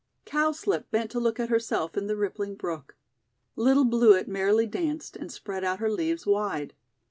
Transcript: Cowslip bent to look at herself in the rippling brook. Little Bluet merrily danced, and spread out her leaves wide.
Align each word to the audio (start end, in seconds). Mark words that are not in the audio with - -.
Cowslip 0.25 0.89
bent 0.89 1.11
to 1.11 1.19
look 1.19 1.39
at 1.39 1.49
herself 1.49 1.95
in 1.95 2.07
the 2.07 2.15
rippling 2.15 2.55
brook. 2.55 2.95
Little 3.55 3.85
Bluet 3.85 4.27
merrily 4.27 4.65
danced, 4.65 5.15
and 5.15 5.31
spread 5.31 5.63
out 5.63 5.77
her 5.77 5.91
leaves 5.91 6.25
wide. 6.25 6.73